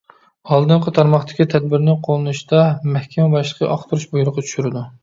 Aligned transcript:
ئالدىنقى 0.53 0.93
تارماقتىكى 0.99 1.47
تەدبىرنى 1.55 1.95
قوللىنىشتا 2.09 2.65
مەھكىمە 2.97 3.31
باشلىقى 3.39 3.71
ئاختۇرۇش 3.77 4.13
بۇيرۇقى 4.17 4.49
چۈشۈرىدۇ. 4.51 4.89